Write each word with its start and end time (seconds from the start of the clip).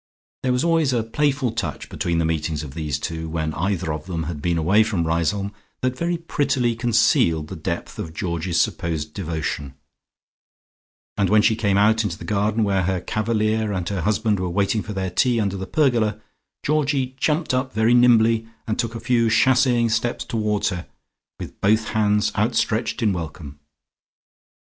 There 0.41 0.51
was 0.51 0.63
always 0.63 0.93
a 0.93 1.03
playful 1.03 1.51
touch 1.51 1.87
between 1.87 2.17
the 2.17 2.25
meetings 2.25 2.63
of 2.63 2.73
these 2.73 2.97
two 2.97 3.29
when 3.29 3.53
either 3.53 3.93
of 3.93 4.07
them 4.07 4.23
had 4.23 4.41
been 4.41 4.57
away 4.57 4.81
from 4.83 5.05
Riseholme 5.05 5.51
that 5.81 5.95
very 5.95 6.17
prettily 6.17 6.75
concealed 6.75 7.49
the 7.49 7.55
depth 7.55 7.99
of 7.99 8.11
Georgie's 8.11 8.59
supposed 8.59 9.13
devotion, 9.13 9.75
and 11.17 11.29
when 11.29 11.43
she 11.43 11.55
came 11.55 11.77
out 11.77 12.03
into 12.03 12.17
the 12.17 12.25
garden 12.25 12.63
where 12.63 12.81
her 12.81 12.99
Cavalier 12.99 13.71
and 13.71 13.87
her 13.89 14.01
husband 14.01 14.39
were 14.39 14.49
waiting 14.49 14.81
for 14.81 14.93
their 14.93 15.11
tea 15.11 15.39
under 15.39 15.55
the 15.55 15.67
pergola, 15.67 16.19
Georgie 16.63 17.15
jumped 17.19 17.53
up 17.53 17.71
very 17.71 17.93
nimbly 17.93 18.47
and 18.65 18.79
took 18.79 18.95
a 18.95 18.99
few 18.99 19.29
chassee 19.29 19.77
ing 19.81 19.89
steps 19.89 20.25
towards 20.25 20.69
her 20.69 20.87
with 21.39 21.61
both 21.61 21.89
hands 21.89 22.31
outstretched 22.35 23.03
in 23.03 23.13
welcome. 23.13 23.59